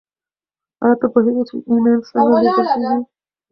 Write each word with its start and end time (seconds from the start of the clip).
ایا 0.83 0.95
ته 0.99 1.07
پوهېږې 1.13 1.43
چې 1.49 1.55
ایمیل 1.69 1.99
څنګه 2.09 2.37
لیږل 2.43 2.65
کیږي؟ 2.73 2.95